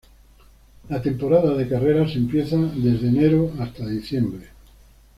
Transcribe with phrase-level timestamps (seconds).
[0.89, 4.47] Una temporada de carreras empieza desde enero hasta diciembre.